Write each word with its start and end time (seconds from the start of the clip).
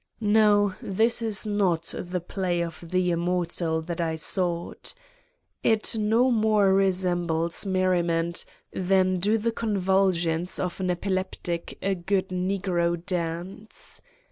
No, 0.19 0.73
this 0.81 1.21
is 1.21 1.45
not 1.45 1.93
the 1.95 2.19
play 2.19 2.61
of 2.61 2.83
the 2.89 3.11
Immortal 3.11 3.81
that 3.83 4.01
I 4.01 4.15
sought. 4.15 4.95
It 5.61 5.95
no 5.95 6.31
more 6.31 6.73
resembles 6.73 7.67
merriment 7.67 8.43
than 8.73 9.19
do 9.19 9.37
the 9.37 9.51
convulsions 9.51 10.57
of 10.57 10.79
an 10.79 10.89
epileptic 10.89 11.77
a 11.83 11.93
good 11.93 12.29
negro 12.29 13.05
dance 13.05 14.01